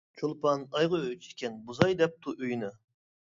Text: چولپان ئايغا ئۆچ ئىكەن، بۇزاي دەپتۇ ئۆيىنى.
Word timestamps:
چولپان 0.19 0.63
ئايغا 0.77 1.01
ئۆچ 1.09 1.27
ئىكەن، 1.33 1.59
بۇزاي 1.69 1.95
دەپتۇ 2.01 2.33
ئۆيىنى. 2.39 2.73